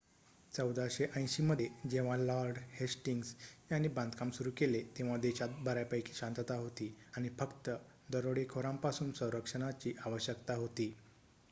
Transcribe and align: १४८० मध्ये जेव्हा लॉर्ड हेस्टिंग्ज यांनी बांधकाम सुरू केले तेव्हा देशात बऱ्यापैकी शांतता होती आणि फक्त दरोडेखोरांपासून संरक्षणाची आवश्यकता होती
१४८० 0.53 1.41
मध्ये 1.41 1.67
जेव्हा 1.89 2.15
लॉर्ड 2.17 2.57
हेस्टिंग्ज 2.79 3.33
यांनी 3.71 3.87
बांधकाम 3.91 4.29
सुरू 4.31 4.51
केले 4.57 4.81
तेव्हा 4.97 5.17
देशात 5.19 5.49
बऱ्यापैकी 5.63 6.13
शांतता 6.15 6.55
होती 6.55 6.93
आणि 7.17 7.29
फक्त 7.39 7.69
दरोडेखोरांपासून 8.11 9.11
संरक्षणाची 9.13 9.93
आवश्यकता 10.05 10.55
होती 10.55 10.93